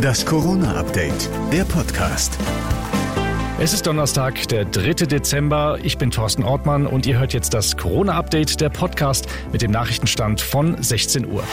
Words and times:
Das 0.00 0.24
Corona-Update, 0.24 1.28
der 1.52 1.64
Podcast. 1.64 2.38
Es 3.58 3.72
ist 3.72 3.86
Donnerstag, 3.86 4.48
der 4.48 4.64
3. 4.64 5.06
Dezember. 5.06 5.78
Ich 5.82 5.98
bin 5.98 6.10
Thorsten 6.10 6.42
Ortmann 6.42 6.86
und 6.86 7.06
ihr 7.06 7.18
hört 7.18 7.32
jetzt 7.32 7.54
das 7.54 7.76
Corona-Update, 7.76 8.60
der 8.60 8.70
Podcast 8.70 9.26
mit 9.52 9.62
dem 9.62 9.70
Nachrichtenstand 9.70 10.40
von 10.40 10.82
16 10.82 11.26
Uhr. 11.26 11.44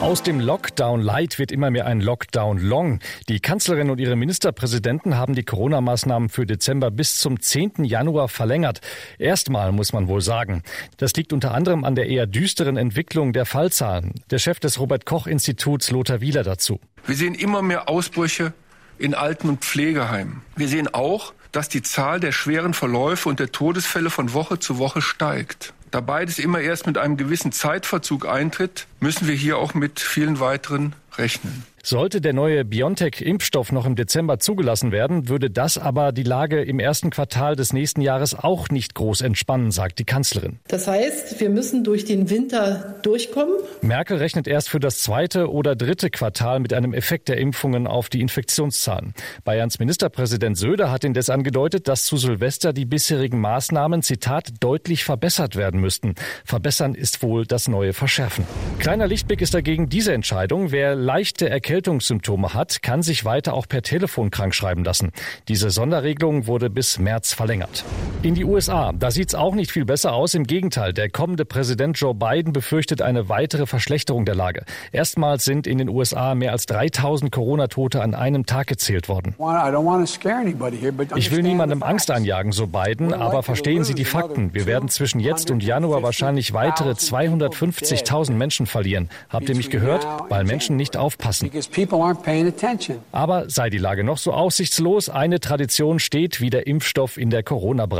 Aus 0.00 0.22
dem 0.22 0.40
Lockdown 0.40 1.00
Light 1.00 1.38
wird 1.38 1.50
immer 1.50 1.70
mehr 1.70 1.86
ein 1.86 2.02
Lockdown 2.02 2.58
Long. 2.58 3.00
Die 3.30 3.40
Kanzlerin 3.40 3.88
und 3.88 3.98
ihre 3.98 4.14
Ministerpräsidenten 4.14 5.16
haben 5.16 5.34
die 5.34 5.42
Corona-Maßnahmen 5.42 6.28
für 6.28 6.44
Dezember 6.44 6.90
bis 6.90 7.18
zum 7.18 7.40
10. 7.40 7.82
Januar 7.82 8.28
verlängert. 8.28 8.80
Erstmal 9.18 9.72
muss 9.72 9.94
man 9.94 10.06
wohl 10.06 10.20
sagen. 10.20 10.62
Das 10.98 11.14
liegt 11.14 11.32
unter 11.32 11.54
anderem 11.54 11.84
an 11.84 11.94
der 11.94 12.08
eher 12.08 12.26
düsteren 12.26 12.76
Entwicklung 12.76 13.32
der 13.32 13.46
Fallzahlen. 13.46 14.12
Der 14.30 14.38
Chef 14.38 14.60
des 14.60 14.78
Robert 14.78 15.06
Koch 15.06 15.26
Instituts 15.26 15.90
Lothar 15.90 16.20
Wieler 16.20 16.42
dazu. 16.42 16.78
Wir 17.06 17.16
sehen 17.16 17.34
immer 17.34 17.62
mehr 17.62 17.88
Ausbrüche 17.88 18.52
in 18.98 19.14
Alten- 19.14 19.48
und 19.48 19.64
Pflegeheimen. 19.64 20.42
Wir 20.56 20.68
sehen 20.68 20.92
auch, 20.92 21.32
dass 21.52 21.68
die 21.68 21.82
Zahl 21.82 22.20
der 22.20 22.32
schweren 22.32 22.74
Verläufe 22.74 23.28
und 23.28 23.40
der 23.40 23.52
Todesfälle 23.52 24.10
von 24.10 24.32
Woche 24.32 24.58
zu 24.58 24.78
Woche 24.78 25.00
steigt. 25.00 25.72
Da 25.90 26.00
beides 26.00 26.38
immer 26.38 26.60
erst 26.60 26.86
mit 26.86 26.98
einem 26.98 27.16
gewissen 27.16 27.52
Zeitverzug 27.52 28.26
eintritt, 28.26 28.86
müssen 29.00 29.28
wir 29.28 29.34
hier 29.34 29.56
auch 29.58 29.72
mit 29.72 30.00
vielen 30.00 30.40
weiteren 30.40 30.94
rechnen. 31.16 31.64
Sollte 31.88 32.20
der 32.20 32.32
neue 32.32 32.64
BioNTech-Impfstoff 32.64 33.70
noch 33.70 33.86
im 33.86 33.94
Dezember 33.94 34.40
zugelassen 34.40 34.90
werden, 34.90 35.28
würde 35.28 35.50
das 35.50 35.78
aber 35.78 36.10
die 36.10 36.24
Lage 36.24 36.60
im 36.60 36.80
ersten 36.80 37.10
Quartal 37.10 37.54
des 37.54 37.72
nächsten 37.72 38.00
Jahres 38.00 38.34
auch 38.34 38.70
nicht 38.70 38.96
groß 38.96 39.20
entspannen, 39.20 39.70
sagt 39.70 40.00
die 40.00 40.04
Kanzlerin. 40.04 40.58
Das 40.66 40.88
heißt, 40.88 41.38
wir 41.38 41.48
müssen 41.48 41.84
durch 41.84 42.04
den 42.04 42.28
Winter 42.28 42.96
durchkommen. 43.02 43.54
Merkel 43.82 44.16
rechnet 44.16 44.48
erst 44.48 44.68
für 44.68 44.80
das 44.80 45.00
zweite 45.00 45.48
oder 45.48 45.76
dritte 45.76 46.10
Quartal 46.10 46.58
mit 46.58 46.72
einem 46.72 46.92
Effekt 46.92 47.28
der 47.28 47.36
Impfungen 47.38 47.86
auf 47.86 48.08
die 48.08 48.20
Infektionszahlen. 48.20 49.14
Bayerns 49.44 49.78
Ministerpräsident 49.78 50.58
Söder 50.58 50.90
hat 50.90 51.04
indes 51.04 51.30
angedeutet, 51.30 51.86
dass 51.86 52.04
zu 52.04 52.16
Silvester 52.16 52.72
die 52.72 52.84
bisherigen 52.84 53.40
Maßnahmen, 53.40 54.02
Zitat, 54.02 54.54
deutlich 54.58 55.04
verbessert 55.04 55.54
werden 55.54 55.80
müssten. 55.80 56.16
Verbessern 56.44 56.96
ist 56.96 57.22
wohl 57.22 57.46
das 57.46 57.68
neue 57.68 57.92
Verschärfen. 57.92 58.44
Kleiner 58.80 59.06
Lichtblick 59.06 59.40
ist 59.40 59.54
dagegen 59.54 59.88
diese 59.88 60.12
Entscheidung. 60.12 60.72
Wer 60.72 60.96
leichte 60.96 61.48
Erkältungssymptome 61.76 62.54
hat, 62.54 62.80
kann 62.80 63.02
sich 63.02 63.26
weiter 63.26 63.52
auch 63.52 63.68
per 63.68 63.82
Telefon 63.82 64.30
krankschreiben 64.30 64.82
lassen. 64.82 65.12
Diese 65.46 65.68
Sonderregelung 65.68 66.46
wurde 66.46 66.70
bis 66.70 66.98
März 66.98 67.34
verlängert. 67.34 67.84
In 68.22 68.34
die 68.34 68.44
USA, 68.44 68.92
da 68.92 69.10
sieht's 69.10 69.34
auch 69.34 69.54
nicht 69.54 69.70
viel 69.70 69.84
besser 69.84 70.12
aus. 70.12 70.34
Im 70.34 70.44
Gegenteil, 70.44 70.92
der 70.92 71.10
kommende 71.10 71.44
Präsident 71.44 71.98
Joe 71.98 72.14
Biden 72.14 72.52
befürchtet 72.52 73.00
eine 73.00 73.28
weitere 73.28 73.66
Verschlechterung 73.66 74.24
der 74.24 74.34
Lage. 74.34 74.64
Erstmals 74.90 75.44
sind 75.44 75.66
in 75.66 75.78
den 75.78 75.88
USA 75.88 76.34
mehr 76.34 76.50
als 76.52 76.66
3000 76.66 77.30
Corona-Tote 77.30 78.02
an 78.02 78.14
einem 78.14 78.44
Tag 78.46 78.66
gezählt 78.66 79.08
worden. 79.08 79.36
Ich 81.14 81.30
will 81.30 81.42
niemandem 81.42 81.82
Angst 81.82 82.10
einjagen, 82.10 82.52
so 82.52 82.66
Biden, 82.66 83.12
aber 83.12 83.42
verstehen 83.42 83.84
Sie 83.84 83.94
die 83.94 84.04
Fakten. 84.04 84.52
Wir 84.54 84.66
werden 84.66 84.88
zwischen 84.88 85.20
jetzt 85.20 85.50
und 85.50 85.62
Januar 85.62 86.02
wahrscheinlich 86.02 86.52
weitere 86.52 86.92
250.000 86.92 88.32
Menschen 88.32 88.66
verlieren. 88.66 89.08
Habt 89.28 89.48
ihr 89.48 89.54
mich 89.54 89.70
gehört? 89.70 90.06
Weil 90.28 90.44
Menschen 90.44 90.76
nicht 90.76 90.96
aufpassen. 90.96 91.50
Aber 93.12 93.50
sei 93.50 93.70
die 93.70 93.78
Lage 93.78 94.04
noch 94.04 94.18
so 94.18 94.32
aussichtslos, 94.32 95.08
eine 95.08 95.38
Tradition 95.38 96.00
steht 96.00 96.40
wie 96.40 96.50
der 96.50 96.66
Impfstoff 96.66 97.18
in 97.18 97.30
der 97.30 97.42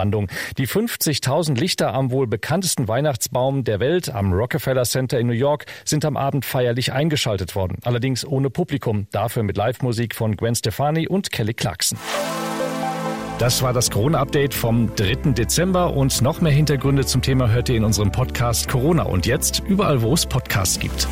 Corona-Brandung. 0.06 0.28
Die 0.58 0.66
50.000 0.66 1.58
Lichter 1.58 1.94
am 1.94 2.10
wohl 2.10 2.26
bekanntesten 2.26 2.88
Weihnachtsbaum 2.88 3.64
der 3.64 3.80
Welt 3.80 4.12
am 4.14 4.32
Rockefeller 4.32 4.84
Center 4.84 5.18
in 5.18 5.26
New 5.26 5.32
York 5.32 5.66
sind 5.84 6.04
am 6.04 6.16
Abend 6.16 6.44
feierlich 6.44 6.92
eingeschaltet 6.92 7.54
worden. 7.54 7.78
Allerdings 7.84 8.26
ohne 8.26 8.50
Publikum, 8.50 9.06
dafür 9.10 9.42
mit 9.42 9.56
Live-Musik 9.56 10.14
von 10.14 10.36
Gwen 10.36 10.54
Stefani 10.54 11.08
und 11.08 11.30
Kelly 11.32 11.54
Clarkson. 11.54 11.98
Das 13.38 13.60
war 13.60 13.74
das 13.74 13.90
Corona-Update 13.90 14.54
vom 14.54 14.94
3. 14.96 15.32
Dezember 15.32 15.92
und 15.92 16.22
noch 16.22 16.40
mehr 16.40 16.52
Hintergründe 16.52 17.04
zum 17.04 17.20
Thema 17.20 17.50
hört 17.50 17.68
ihr 17.68 17.76
in 17.76 17.84
unserem 17.84 18.10
Podcast 18.10 18.66
Corona 18.66 19.02
und 19.02 19.26
jetzt 19.26 19.62
überall, 19.66 20.00
wo 20.00 20.14
es 20.14 20.24
Podcasts 20.24 20.78
gibt. 20.78 21.06